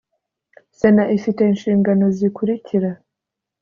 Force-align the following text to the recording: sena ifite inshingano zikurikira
sena 0.77 1.03
ifite 1.17 1.41
inshingano 1.45 2.05
zikurikira 2.17 2.89